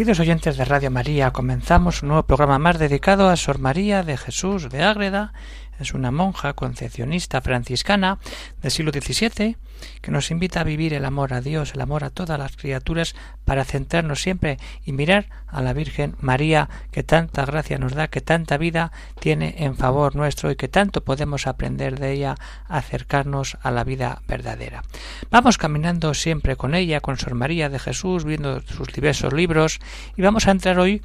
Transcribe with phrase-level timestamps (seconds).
[0.00, 4.16] Queridos oyentes de Radio María, comenzamos un nuevo programa más dedicado a Sor María de
[4.16, 5.34] Jesús de Ágreda.
[5.80, 8.18] Es una monja concepcionista franciscana
[8.60, 9.56] del siglo XVII
[10.02, 13.14] que nos invita a vivir el amor a Dios, el amor a todas las criaturas,
[13.46, 18.20] para centrarnos siempre y mirar a la Virgen María, que tanta gracia nos da, que
[18.20, 22.36] tanta vida tiene en favor nuestro y que tanto podemos aprender de ella,
[22.68, 24.82] acercarnos a la vida verdadera.
[25.30, 29.80] Vamos caminando siempre con ella, con Sor María de Jesús, viendo sus diversos libros,
[30.16, 31.02] y vamos a entrar hoy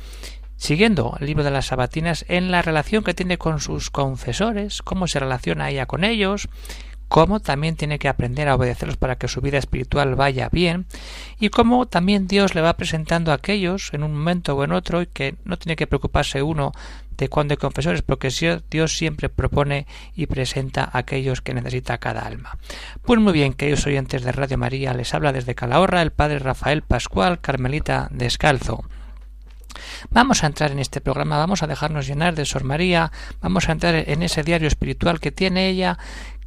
[0.58, 5.08] siguiendo el libro de las sabatinas en la relación que tiene con sus confesores, cómo
[5.08, 6.50] se relaciona ella con ellos,
[7.08, 10.86] cómo también tiene que aprender a obedecerlos para que su vida espiritual vaya bien,
[11.40, 15.02] y cómo también Dios le va presentando a aquellos en un momento o en otro
[15.02, 16.72] y que no tiene que preocuparse uno
[17.18, 18.30] de cuándo hay confesores, porque
[18.70, 22.58] Dios siempre propone y presenta a aquellos que necesita cada alma.
[23.04, 26.82] Pues muy bien, queridos oyentes de Radio María, les habla desde Calahorra el padre Rafael
[26.82, 28.84] Pascual, Carmelita Descalzo.
[30.10, 33.72] Vamos a entrar en este programa, vamos a dejarnos llenar de Sor María, vamos a
[33.72, 35.98] entrar en ese diario espiritual que tiene ella,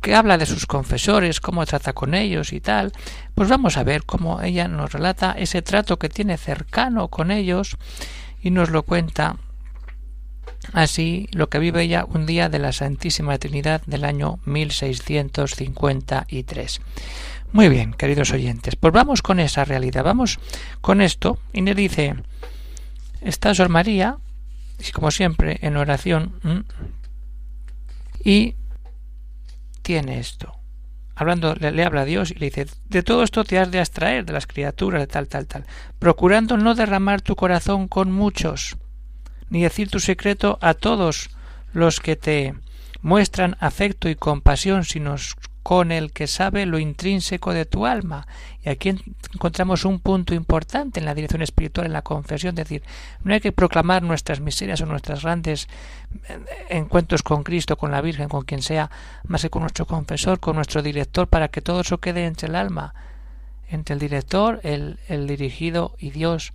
[0.01, 2.93] que habla de sus confesores, cómo trata con ellos y tal,
[3.35, 7.77] pues vamos a ver cómo ella nos relata ese trato que tiene cercano con ellos
[8.41, 9.37] y nos lo cuenta
[10.73, 16.81] así lo que vive ella un día de la Santísima Trinidad del año 1653.
[17.53, 20.39] Muy bien, queridos oyentes, pues vamos con esa realidad, vamos
[20.81, 22.17] con esto y le dice,
[23.21, 24.19] está Sor María,
[24.93, 26.67] como siempre en oración,
[28.23, 28.55] y
[29.83, 30.55] tiene esto.
[31.15, 34.25] Hablando, le, habla a Dios y le dice, de todo esto te has de abstraer
[34.25, 35.65] de las criaturas, de tal, tal, tal,
[35.99, 38.77] procurando no derramar tu corazón con muchos,
[39.51, 41.31] ni decir tu secreto a todos
[41.73, 42.55] los que te
[43.03, 45.17] muestran afecto y compasión, sino
[45.69, 48.27] con el que sabe lo intrínseco de tu alma.
[48.65, 48.89] Y aquí
[49.35, 52.83] encontramos un punto importante en la dirección espiritual, en la confesión, es decir,
[53.23, 55.69] no hay que proclamar nuestras miserias o nuestras grandes
[56.31, 56.39] eh,
[56.71, 58.91] encuentros con Cristo, con la Virgen, con quien sea,
[59.27, 62.55] más que con nuestro confesor, con nuestro director, para que todo eso quede entre el
[62.55, 62.95] alma,
[63.69, 66.55] entre el director, el, el dirigido y Dios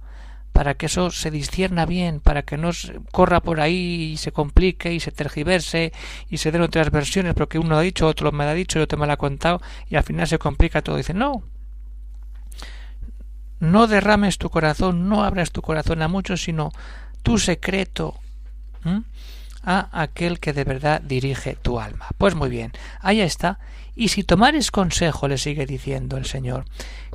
[0.54, 2.70] para que eso se discierna bien, para que no
[3.12, 5.92] corra por ahí y se complique y se tergiverse
[6.30, 8.84] y se den otras versiones porque uno ha dicho, otro me lo ha dicho y
[8.84, 10.96] otro me lo ha contado y al final se complica todo.
[10.96, 11.42] Dice, no,
[13.60, 16.72] no derrames tu corazón, no abras tu corazón a muchos, sino
[17.24, 18.16] tu secreto
[19.64, 22.08] a aquel que de verdad dirige tu alma.
[22.18, 23.60] Pues muy bien, ahí está.
[23.96, 26.66] Y si tomares consejo, le sigue diciendo el Señor,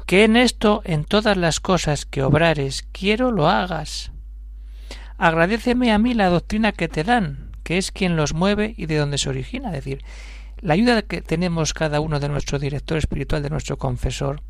[0.09, 4.11] que en esto, en todas las cosas que obrares, quiero lo hagas.
[5.19, 8.97] Agradeceme a mí la doctrina que te dan, que es quien los mueve y de
[8.97, 9.69] donde se origina.
[9.69, 10.03] Es decir,
[10.63, 14.41] la ayuda que tenemos cada uno de nuestro director espiritual, de nuestro confesor,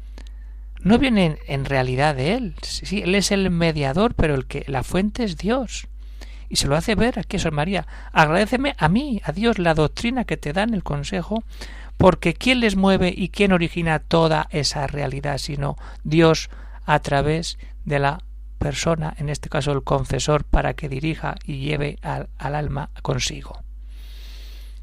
[0.81, 2.55] no viene en realidad de él.
[2.63, 5.89] Sí, él es el mediador, pero el que la fuente es Dios.
[6.49, 7.85] Y se lo hace ver aquí Sor María.
[8.13, 11.43] Agradeceme a mí, a Dios, la doctrina que te dan el consejo,
[11.99, 16.49] porque ¿quién les mueve y quién origina toda esa realidad sino Dios
[16.87, 18.23] a través de la
[18.59, 23.63] persona, en este caso el confesor, para que dirija y lleve al, alma consigo?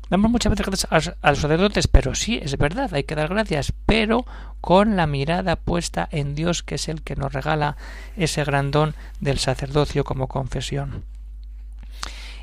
[0.09, 3.73] Damos muchas veces gracias a, los sacerdotes, pero sí, es verdad, hay que dar gracias,
[3.87, 4.25] pero
[4.61, 7.75] con la mirada puesta en Dios, que es el que nos regala
[8.15, 11.05] ese gran don del sacerdocio como confesión.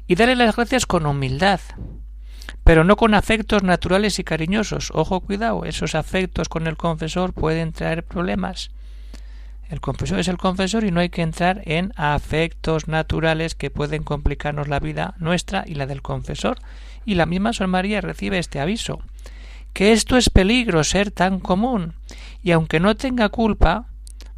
[0.09, 1.61] Y darle las gracias con humildad,
[2.65, 4.91] pero no con afectos naturales y cariñosos.
[4.95, 8.71] Ojo, cuidado, esos afectos con el confesor pueden traer problemas.
[9.69, 14.03] El confesor es el confesor y no hay que entrar en afectos naturales que pueden
[14.03, 16.59] complicarnos la vida nuestra y la del confesor.
[17.07, 19.01] Y la misma San María recibe este aviso
[19.73, 21.95] que esto es peligro ser tan común
[22.43, 23.87] y aunque no tenga culpa,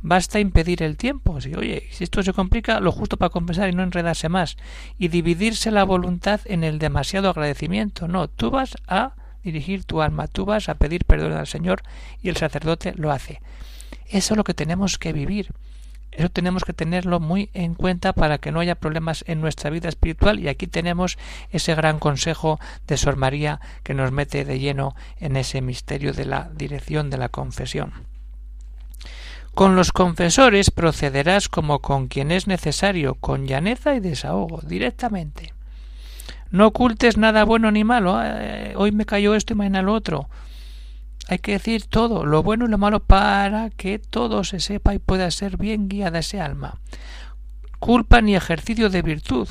[0.07, 1.41] Basta impedir el tiempo.
[1.41, 4.59] Si, oye, si esto se complica, lo justo para compensar y no enredarse más.
[4.99, 8.07] Y dividirse la voluntad en el demasiado agradecimiento.
[8.07, 11.83] No, tú vas a dirigir tu alma, tú vas a pedir perdón al Señor
[12.23, 13.41] y el sacerdote lo hace.
[14.11, 15.53] Eso es lo que tenemos que vivir.
[16.13, 19.89] Eso tenemos que tenerlo muy en cuenta para que no haya problemas en nuestra vida
[19.89, 21.17] espiritual y aquí tenemos
[21.51, 26.27] ese gran consejo de Sor María que nos mete de lleno en ese misterio de
[26.27, 28.14] la dirección de la confesión.
[29.55, 35.55] Con los confesores procederás como con quien es necesario, con llaneza y desahogo, directamente.
[36.51, 38.19] No ocultes nada bueno ni malo.
[38.75, 40.29] Hoy me cayó esto y mañana lo otro.
[41.29, 44.99] Hay que decir todo, lo bueno y lo malo, para que todo se sepa y
[44.99, 46.81] pueda ser bien guiada ese alma.
[47.79, 49.49] Culpa ni ejercicio de virtud.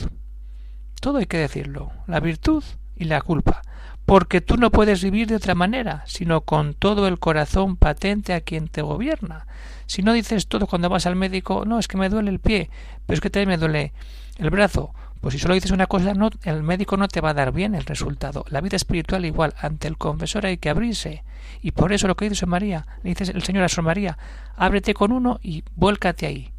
[0.99, 1.93] Todo hay que decirlo.
[2.07, 2.63] La virtud
[2.97, 3.61] y la culpa
[4.05, 8.41] porque tú no puedes vivir de otra manera, sino con todo el corazón patente a
[8.41, 9.47] quien te gobierna.
[9.85, 12.69] Si no dices todo cuando vas al médico, no, es que me duele el pie,
[13.05, 13.93] pero es que también me duele
[14.37, 17.33] el brazo, pues si solo dices una cosa, no, el médico no te va a
[17.33, 18.43] dar bien el resultado.
[18.49, 21.23] La vida espiritual igual, ante el confesor hay que abrirse.
[21.61, 24.17] Y por eso lo que dice María, le dice el Señor a San María,
[24.57, 26.51] ábrete con uno y vuélcate ahí.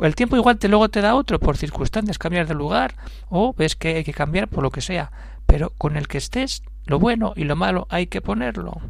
[0.00, 2.94] El tiempo igual te luego te da otro por circunstancias, cambiar de lugar,
[3.28, 5.10] o ves que hay que cambiar por lo que sea
[5.48, 8.82] pero con el que estés, lo bueno y lo malo hay que ponerlo.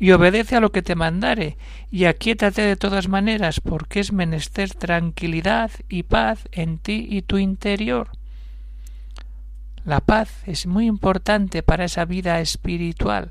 [0.00, 1.56] Y obedece a lo que te mandare,
[1.88, 7.38] y aquíétate de todas maneras, porque es menester tranquilidad y paz en ti y tu
[7.38, 8.08] interior.
[9.84, 13.30] La paz es muy importante para esa vida espiritual,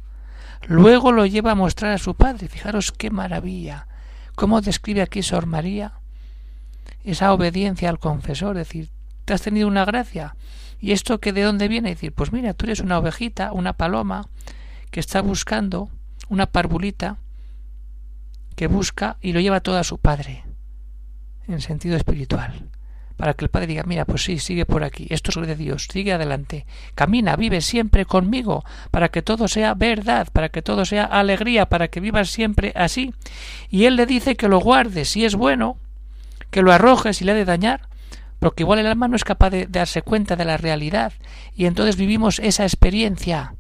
[0.67, 2.49] luego lo lleva a mostrar a su padre.
[2.49, 3.87] Fijaros qué maravilla.
[4.35, 5.95] ¿Cómo describe aquí Sor María
[7.05, 8.57] esa obediencia al confesor?
[8.57, 8.91] Es decir,
[9.25, 10.37] te has tenido una gracia.
[10.81, 11.91] ¿Y esto que de dónde viene?
[11.91, 14.27] decir, pues mira, tú eres una ovejita, una paloma,
[14.91, 15.89] que está buscando
[16.29, 17.19] una parvulita
[18.57, 20.45] que busca y lo lleva todo a su padre,
[21.47, 22.72] en sentido espiritual
[23.23, 25.87] para que el Padre diga, mira, pues sí, sigue por aquí, esto es de Dios,
[25.89, 31.05] sigue adelante, camina, vive siempre conmigo, para que todo sea verdad, para que todo sea
[31.05, 33.15] alegría, para que vivas siempre así.
[33.71, 35.77] Y Él le dice que lo guarde, si es bueno,
[36.51, 37.83] que lo arroje si le ha de dañar,
[38.41, 41.13] porque igual el alma no es capaz de darse cuenta de la realidad,
[41.55, 43.55] y entonces vivimos esa experiencia.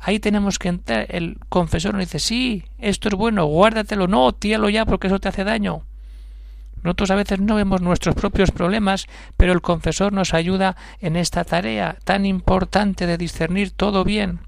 [0.00, 4.68] Ahí tenemos que entrar, el confesor nos dice, sí, esto es bueno, guárdatelo, no, tíralo
[4.68, 5.86] ya porque eso te hace daño.
[6.82, 11.44] Nosotros a veces no vemos nuestros propios problemas, pero el confesor nos ayuda en esta
[11.44, 14.40] tarea tan importante de discernir todo bien.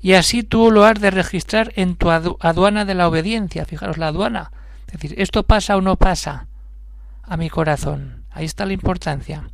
[0.00, 3.64] Y así tú lo has de registrar en tu aduana de la obediencia.
[3.64, 4.52] Fijaros, la aduana.
[4.86, 6.46] Es decir, ¿esto pasa o no pasa
[7.22, 8.24] a mi corazón?
[8.30, 9.50] Ahí está la importancia.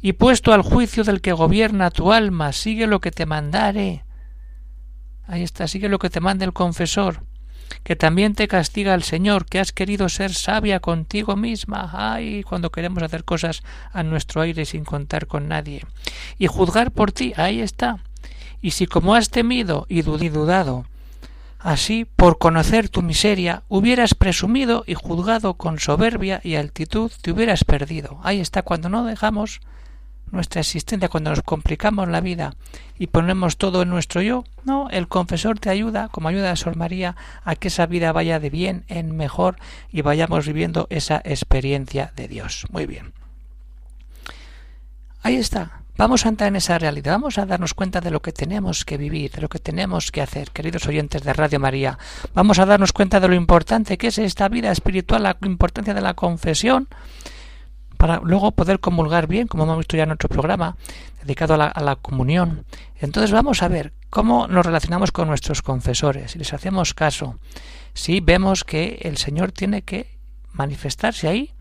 [0.00, 4.04] Y puesto al juicio del que gobierna tu alma, sigue lo que te mandare.
[5.26, 7.22] Ahí está, sigue lo que te mande el confesor
[7.82, 12.70] que también te castiga el Señor, que has querido ser sabia contigo misma, ay, cuando
[12.70, 15.84] queremos hacer cosas a nuestro aire sin contar con nadie,
[16.38, 17.98] y juzgar por ti, ahí está.
[18.60, 20.86] Y si como has temido y dudado,
[21.58, 27.64] así, por conocer tu miseria, hubieras presumido y juzgado con soberbia y altitud, te hubieras
[27.64, 28.20] perdido.
[28.22, 29.60] Ahí está, cuando no dejamos
[30.30, 32.54] nuestra existencia, cuando nos complicamos la vida
[32.98, 36.76] y ponemos todo en nuestro yo, no, el confesor te ayuda, como ayuda a Sor
[36.76, 39.56] María, a que esa vida vaya de bien en mejor
[39.90, 42.66] y vayamos viviendo esa experiencia de Dios.
[42.70, 43.12] Muy bien.
[45.22, 45.82] Ahí está.
[45.98, 48.98] Vamos a entrar en esa realidad, vamos a darnos cuenta de lo que tenemos que
[48.98, 51.98] vivir, de lo que tenemos que hacer, queridos oyentes de Radio María.
[52.34, 56.02] Vamos a darnos cuenta de lo importante que es esta vida espiritual, la importancia de
[56.02, 56.88] la confesión,
[57.96, 60.76] para luego poder comulgar bien, como hemos visto ya en otro programa,
[61.22, 62.64] dedicado a la, a la, comunión.
[63.00, 67.38] Entonces vamos a ver cómo nos relacionamos con nuestros confesores, si les hacemos caso,
[67.94, 70.18] si vemos que el Señor tiene que
[70.52, 71.52] manifestarse ahí,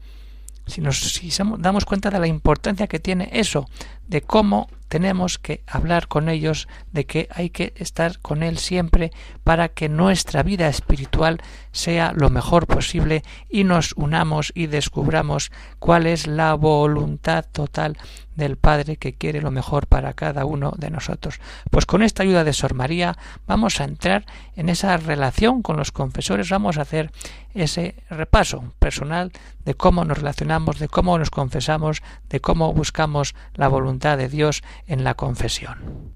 [0.67, 3.67] si nos si damos cuenta de la importancia que tiene eso,
[4.07, 9.11] de cómo tenemos que hablar con ellos, de que hay que estar con Él siempre
[9.43, 16.05] para que nuestra vida espiritual sea lo mejor posible y nos unamos y descubramos cuál
[16.05, 17.97] es la voluntad total
[18.35, 21.39] del Padre que quiere lo mejor para cada uno de nosotros.
[21.71, 25.91] Pues con esta ayuda de Sor María vamos a entrar en esa relación con los
[25.91, 27.11] confesores, vamos a hacer
[27.53, 29.31] ese repaso personal
[29.63, 34.63] de cómo nos relacionamos, de cómo nos confesamos, de cómo buscamos la voluntad de Dios
[34.87, 36.15] en la confesión.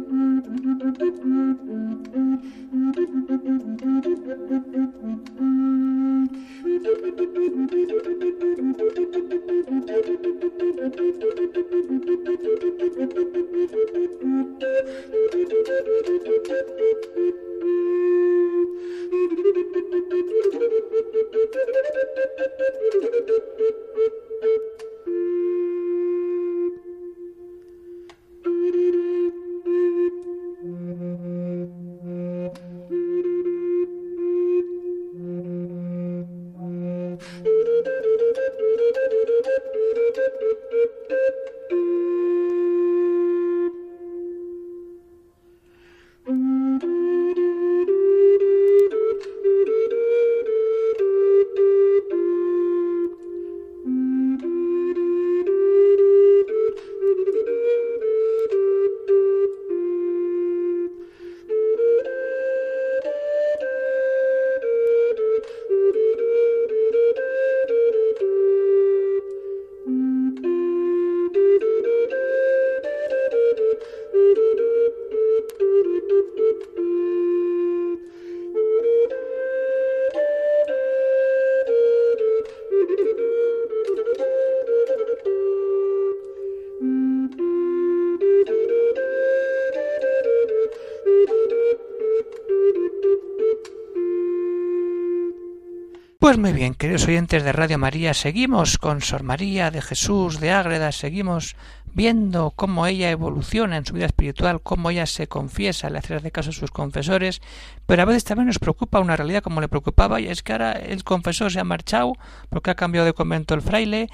[96.31, 100.51] Pues muy bien, queridos oyentes de Radio María, seguimos con Sor María de Jesús de
[100.51, 101.57] Ágreda, seguimos
[101.93, 106.31] viendo cómo ella evoluciona en su vida espiritual, cómo ella se confiesa le hace de
[106.31, 107.41] caso a sus confesores,
[107.85, 110.71] pero a veces también nos preocupa una realidad como le preocupaba, y es que ahora
[110.71, 112.13] el confesor se ha marchado
[112.49, 114.07] porque ha cambiado de convento el fraile,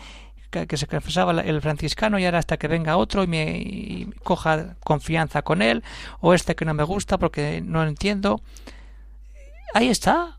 [0.50, 5.44] que, se confesaba el franciscano y ahora hasta que venga otro y me coja confianza
[5.44, 5.84] con él,
[6.20, 8.42] o este que no me gusta porque no entiendo.
[9.76, 10.38] Ahí está,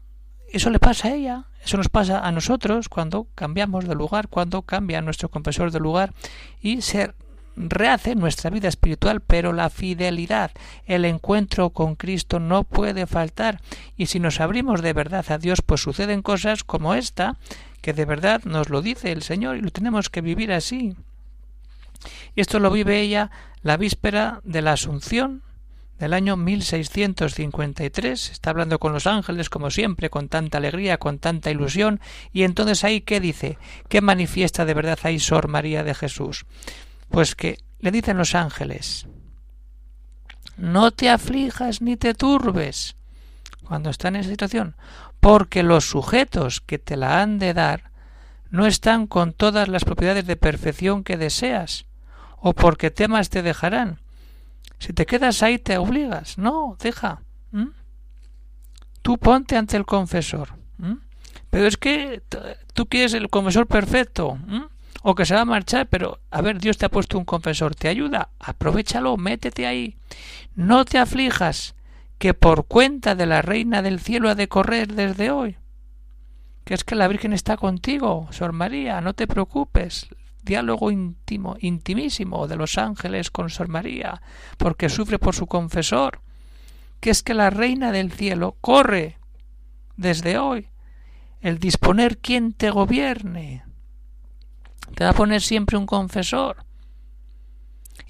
[0.53, 4.63] eso le pasa a ella, eso nos pasa a nosotros cuando cambiamos de lugar, cuando
[4.63, 6.13] cambia nuestro confesor de lugar
[6.61, 7.13] y se
[7.57, 10.53] rehace nuestra vida espiritual, pero la fidelidad,
[10.87, 13.61] el encuentro con Cristo no puede faltar.
[13.97, 17.37] Y si nos abrimos de verdad a Dios, pues suceden cosas como esta,
[17.83, 20.97] que de verdad nos lo dice el Señor y lo tenemos que vivir así.
[22.37, 23.31] Esto lo vive ella
[23.63, 25.43] la víspera de la Asunción
[25.99, 28.31] del año 1653.
[28.31, 32.01] Está hablando con los ángeles, como siempre, con tanta alegría, con tanta ilusión.
[32.33, 33.59] Y entonces ahí, ¿qué dice?
[33.89, 36.47] ¿Qué manifiesta de verdad ahí Sor María de Jesús?
[37.11, 39.07] Pues que le dicen los ángeles,
[40.57, 42.97] no te aflijas ni te turbes
[43.65, 44.77] cuando está en esa situación,
[45.21, 47.91] porque los sujetos que te la han de dar
[48.51, 51.87] no están con todas las propiedades de perfección que deseas,
[52.39, 54.01] o porque temas te dejarán.
[54.79, 56.39] Si te quedas ahí te obligas.
[56.39, 57.23] No, deja.
[59.03, 60.51] Tú ponte ante el confesor.
[61.51, 62.23] Pero es que
[62.75, 64.39] tú quieres el confesor perfecto.
[65.03, 67.75] O que se va a marchar, pero a ver, Dios te ha puesto un confesor,
[67.75, 69.97] te ayuda, aprovechalo, métete ahí.
[70.55, 71.77] No te aflijas,
[72.19, 75.57] que por cuenta de la Reina del Cielo ha de correr desde hoy.
[76.65, 80.09] Que es que la Virgen está contigo, Sor María, no te preocupes.
[80.49, 84.23] Diálogo íntimo, intimísimo de los ángeles con Sor María,
[84.57, 86.23] porque sufre por su confesor.
[87.01, 89.19] Que es que la Reina del Cielo corre
[89.97, 90.69] desde hoy
[91.43, 93.63] el disponer quien te gobierne.
[94.95, 96.65] Te va a poner siempre un confesor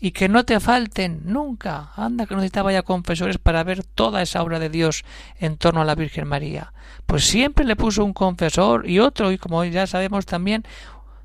[0.01, 1.91] y que no te falten nunca.
[1.97, 5.05] Anda que necesitaba ya confesores para ver toda esa obra de Dios
[5.39, 6.73] en torno a la Virgen María.
[7.05, 10.65] Pues siempre le puso un confesor y otro, y como ya sabemos también,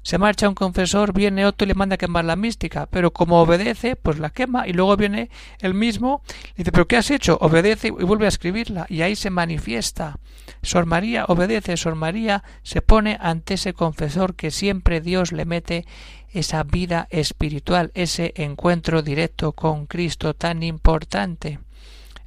[0.04, 3.42] se marcha un confesor, viene otro y le manda a quemar la mística, pero como
[3.42, 5.30] obedece, pues la quema y luego viene
[5.60, 6.22] el mismo
[6.54, 7.38] y dice, pero ¿qué has hecho?
[7.42, 10.20] Obedece y vuelve a escribirla y ahí se manifiesta.
[10.62, 15.86] Sor María obedece, Sor María se pone ante ese confesor que siempre Dios le mete
[16.34, 21.60] esa vida espiritual, ese encuentro directo con Cristo tan importante.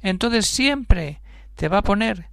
[0.01, 1.21] Entonces siempre
[1.55, 2.29] te va a poner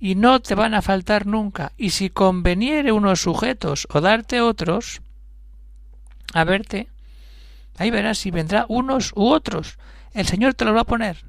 [0.00, 1.72] y no te van a faltar nunca.
[1.76, 5.02] Y si conveniere unos sujetos o darte otros,
[6.32, 6.88] a verte,
[7.76, 9.78] ahí verás si vendrá unos u otros.
[10.12, 11.24] El Señor te los va a poner.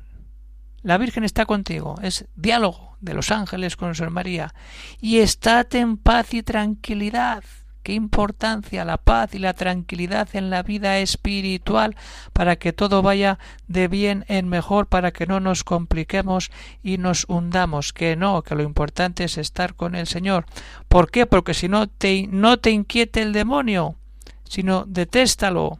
[0.81, 1.95] La Virgen está contigo.
[2.01, 4.55] Es diálogo de los ángeles con Sor María.
[4.99, 7.43] Y estate en paz y tranquilidad
[7.83, 11.95] qué importancia la paz y la tranquilidad en la vida espiritual
[12.33, 16.51] para que todo vaya de bien en mejor, para que no nos compliquemos
[16.83, 20.45] y nos hundamos, que no, que lo importante es estar con el Señor.
[20.87, 21.25] ¿Por qué?
[21.25, 23.95] Porque si no te, no te inquiete el demonio,
[24.43, 25.79] sino detéstalo.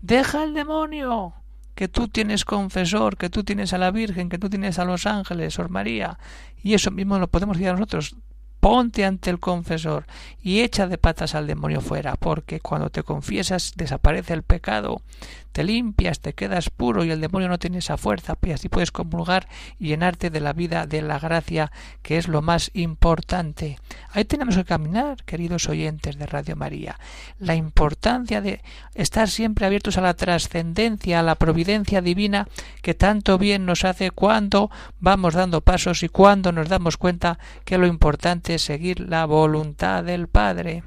[0.00, 1.34] Deja el demonio
[1.74, 5.06] que tú tienes confesor, que tú tienes a la Virgen, que tú tienes a los
[5.06, 6.18] ángeles, Sor María,
[6.62, 8.14] y eso mismo lo podemos decir a nosotros
[8.62, 10.06] ponte ante el confesor
[10.40, 15.02] y echa de patas al demonio fuera, porque cuando te confiesas desaparece el pecado,
[15.50, 18.90] te limpias, te quedas puro y el demonio no tiene esa fuerza, y así puedes
[18.90, 19.48] comulgar
[19.78, 21.70] y llenarte de la vida de la gracia,
[22.02, 23.78] que es lo más importante.
[24.12, 26.98] Ahí tenemos que caminar, queridos oyentes de Radio María.
[27.38, 28.62] La importancia de
[28.94, 32.48] estar siempre abiertos a la trascendencia, a la providencia divina,
[32.80, 34.70] que tanto bien nos hace cuando
[35.00, 40.04] vamos dando pasos y cuando nos damos cuenta que lo importante es seguir la voluntad
[40.04, 40.84] del Padre.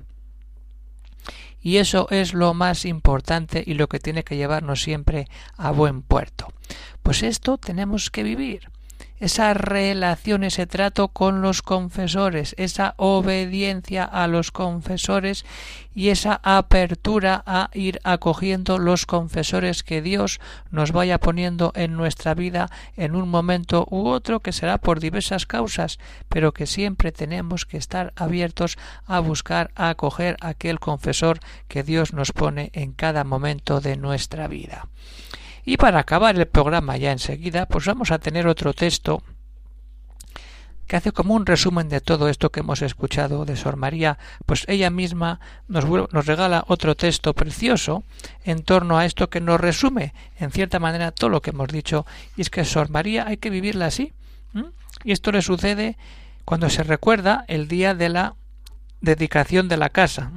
[1.61, 6.03] Y eso es lo más importante y lo que tiene que llevarnos siempre a buen
[6.03, 6.53] puerto.
[7.01, 8.69] Pues esto tenemos que vivir
[9.19, 15.45] esa relación, ese trato con los confesores, esa obediencia a los confesores
[15.93, 22.33] y esa apertura a ir acogiendo los confesores que Dios nos vaya poniendo en nuestra
[22.33, 25.97] vida en un momento u otro que será por diversas causas,
[26.27, 32.11] pero que siempre tenemos que estar abiertos a buscar a acoger aquel confesor que Dios
[32.11, 34.87] nos pone en cada momento de nuestra vida.
[35.65, 39.23] Y para acabar el programa ya enseguida, pues vamos a tener otro texto
[40.85, 44.65] que hace como un resumen de todo esto que hemos escuchado de Sor María, pues
[44.67, 48.03] ella misma nos, nos, regala otro texto precioso
[48.43, 52.05] en torno a esto que nos resume, en cierta manera, todo lo que hemos dicho,
[52.37, 54.13] y es que Sor María hay que vivirla así.
[55.03, 55.97] Y esto le sucede
[56.45, 58.35] cuando se recuerda el día de la
[59.01, 60.31] dedicación de la casa,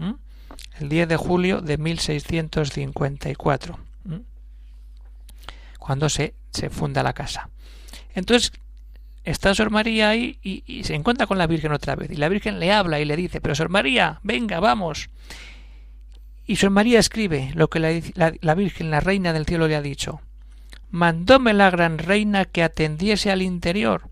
[0.80, 3.87] el 10 de julio de 1654
[5.88, 7.48] cuando se, se funda la casa.
[8.14, 8.52] Entonces
[9.24, 12.10] está Sor María ahí y, se encuentra con la Virgen otra vez.
[12.10, 15.08] Y la Virgen le habla y le dice, pero Sor María, venga, vamos.
[16.44, 19.80] Y Sor María escribe lo que la, la, Virgen, la Reina del Cielo, le ha
[19.80, 20.20] dicho.
[20.90, 24.10] Mandóme la gran reina que atendiese al interior.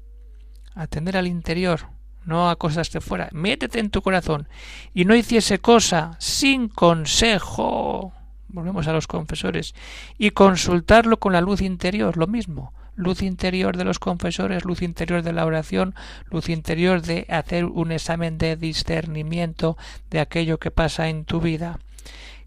[0.75, 1.89] Atender al interior,
[2.25, 3.29] no a cosas de fuera.
[3.33, 4.49] Métete en tu corazón.
[4.95, 8.15] Y no hiciese cosa sin consejo
[8.49, 9.75] volvemos a los confesores,
[10.19, 15.23] y consultarlo con la luz interior, lo mismo, luz interior de los confesores, luz interior
[15.23, 15.95] de la oración,
[16.31, 19.77] luz interior de hacer un examen de discernimiento
[20.11, 21.79] de aquello que pasa en tu vida.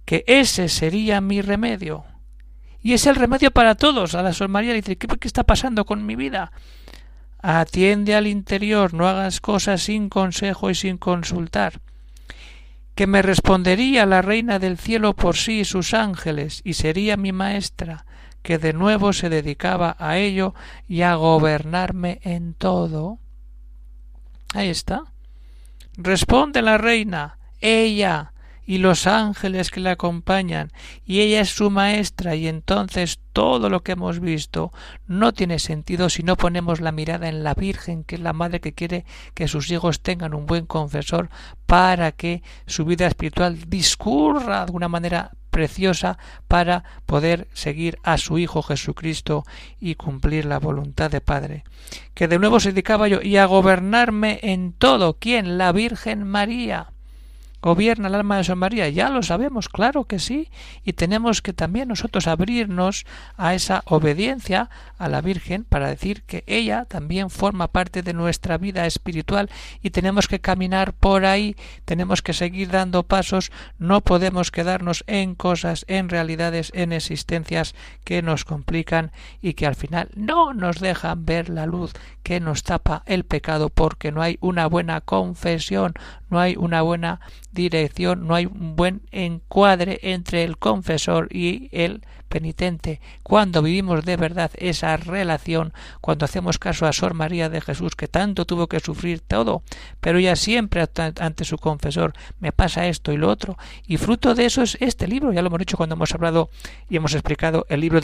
[0.05, 2.03] Que ese sería mi remedio.
[2.81, 4.15] Y es el remedio para todos.
[4.15, 6.51] A la Sol María le dice, ¿qué, ¿qué está pasando con mi vida?
[7.41, 11.79] Atiende al interior, no hagas cosas sin consejo y sin consultar
[12.99, 17.31] que me respondería la reina del cielo por sí y sus ángeles, y sería mi
[17.31, 18.05] maestra,
[18.41, 20.53] que de nuevo se dedicaba a ello
[20.85, 23.19] y a gobernarme en todo.
[24.53, 25.05] Ahí está.
[25.95, 28.33] Responde la reina, ella,
[28.69, 30.71] y los ángeles que la acompañan,
[31.03, 34.71] y ella es su maestra, y entonces todo lo que hemos visto
[35.07, 38.59] no tiene sentido si no ponemos la mirada en la Virgen, que es la madre
[38.59, 41.31] que quiere que sus hijos tengan un buen confesor
[41.65, 48.37] para que su vida espiritual discurra de una manera preciosa para poder seguir a su
[48.37, 49.45] Hijo Jesucristo
[49.79, 51.63] y cumplir la voluntad de Padre.
[52.13, 55.17] Que de nuevo se dedicaba yo y a gobernarme en todo.
[55.17, 55.57] ¿Quién?
[55.57, 56.93] La Virgen María
[57.61, 58.89] gobierna el alma de San María?
[58.89, 60.49] Ya lo sabemos, claro que sí,
[60.83, 63.05] y tenemos que también nosotros abrirnos
[63.37, 68.57] a esa obediencia a la Virgen para decir que ella también forma parte de nuestra
[68.57, 69.49] vida espiritual
[69.81, 75.35] y tenemos que caminar por ahí, tenemos que seguir dando pasos, no podemos quedarnos en
[75.35, 81.25] cosas, en realidades, en existencias que nos complican y que al final no nos dejan
[81.25, 81.93] ver la luz
[82.23, 85.93] que nos tapa el pecado porque no hay una buena confesión,
[86.29, 87.19] no hay una buena
[87.51, 93.01] dirección, no hay un buen encuadre entre el confesor y el penitente.
[93.23, 98.07] Cuando vivimos de verdad esa relación, cuando hacemos caso a Sor María de Jesús, que
[98.07, 99.63] tanto tuvo que sufrir todo,
[99.99, 100.85] pero ella siempre
[101.19, 105.07] ante su confesor me pasa esto y lo otro, y fruto de eso es este
[105.07, 106.49] libro, ya lo hemos dicho cuando hemos hablado
[106.87, 108.01] y hemos explicado el libro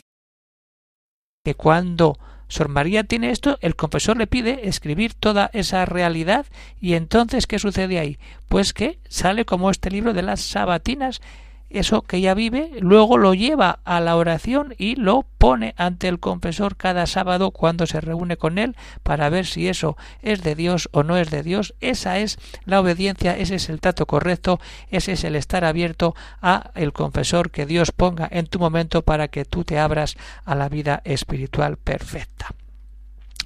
[1.46, 6.46] que cuando Sor María tiene esto, el confesor le pide escribir toda esa realidad
[6.80, 8.18] y entonces ¿qué sucede ahí?
[8.48, 11.22] Pues que sale como este libro de las sabatinas
[11.70, 16.20] eso que ella vive, luego lo lleva a la oración y lo pone ante el
[16.20, 20.90] confesor cada sábado cuando se reúne con él para ver si eso es de Dios
[20.92, 21.74] o no es de Dios.
[21.82, 26.72] Esa es la obediencia, ese es el trato correcto, ese es el estar abierto a
[26.76, 30.70] el confesor que Dios ponga en tu momento para que tú te abras a la
[30.70, 32.56] vida espiritual perfecta.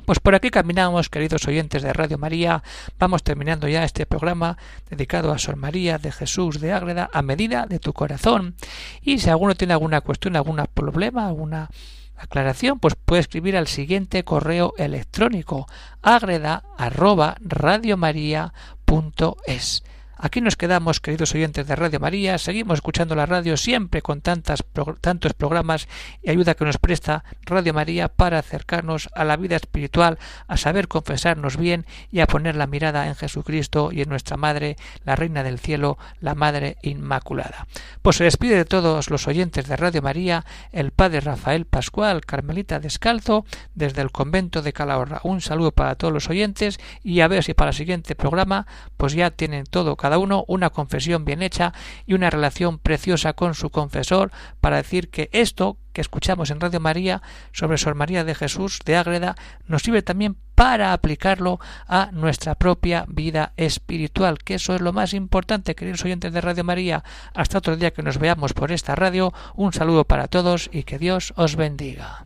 [0.10, 2.64] Pues por aquí caminamos, queridos oyentes de Radio María.
[2.98, 4.58] Vamos terminando ya este programa
[4.90, 8.56] dedicado a Sor María de Jesús de Ágreda a medida de tu corazón.
[9.04, 11.70] Y si alguno tiene alguna cuestión, algún problema, alguna
[12.18, 15.68] aclaración, pues puede escribir al siguiente correo electrónico
[16.02, 17.38] agreda arroba
[20.22, 24.66] Aquí nos quedamos, queridos oyentes de Radio María, seguimos escuchando la radio siempre con tantas,
[25.00, 25.88] tantos programas
[26.22, 30.90] y ayuda que nos presta Radio María para acercarnos a la vida espiritual, a saber
[30.90, 35.42] confesarnos bien y a poner la mirada en Jesucristo y en nuestra Madre, la Reina
[35.42, 37.66] del Cielo, la Madre Inmaculada.
[38.02, 42.82] Pues se despide de todos los oyentes de Radio María el Padre Rafael Pascual, Carmelita
[42.82, 45.22] Descalzo, desde el convento de Calahorra.
[45.24, 49.14] Un saludo para todos los oyentes y a ver si para el siguiente programa pues
[49.14, 51.72] ya tienen todo cada uno una confesión bien hecha
[52.08, 56.80] y una relación preciosa con su confesor para decir que esto que escuchamos en Radio
[56.80, 59.36] María sobre Sor María de Jesús de Ágreda
[59.68, 65.14] nos sirve también para aplicarlo a nuestra propia vida espiritual, que eso es lo más
[65.14, 67.04] importante, queridos oyentes de Radio María.
[67.36, 70.98] Hasta otro día que nos veamos por esta radio, un saludo para todos y que
[70.98, 72.26] Dios os bendiga.